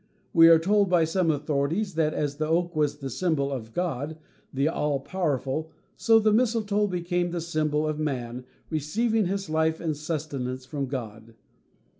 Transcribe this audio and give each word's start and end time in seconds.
We 0.33 0.47
are 0.47 0.57
told 0.57 0.89
by 0.89 1.03
some 1.03 1.29
authorities 1.29 1.93
that 1.93 2.11
as 2.11 2.37
the 2.37 2.47
oak 2.47 2.75
was 2.75 2.97
the 2.97 3.09
symbol 3.11 3.51
of 3.51 3.71
God, 3.71 4.17
the 4.51 4.67
All 4.67 4.99
powerful, 4.99 5.69
so 5.95 6.17
the 6.17 6.33
mistletoe 6.33 6.87
became 6.87 7.29
the 7.29 7.39
symbol 7.39 7.87
of 7.87 7.99
man, 7.99 8.45
receiving 8.71 9.27
his 9.27 9.47
life 9.47 9.79
and 9.79 9.95
sustenance 9.95 10.65
from 10.65 10.87
God. 10.87 11.35